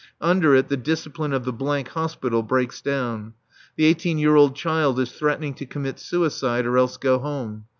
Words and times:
Under 0.19 0.55
it 0.55 0.67
the 0.67 0.77
discipline 0.77 1.31
of 1.31 1.45
the 1.45 1.85
Hospital 1.93 2.41
breaks 2.41 2.81
down. 2.81 3.35
The 3.75 3.85
eighteen 3.85 4.17
year 4.17 4.35
old 4.35 4.55
child 4.55 4.99
is 4.99 5.11
threatening 5.11 5.53
to 5.53 5.65
commit 5.67 5.99
suicide 5.99 6.65
or 6.65 6.75
else 6.79 6.97
go 6.97 7.19
home. 7.19 7.65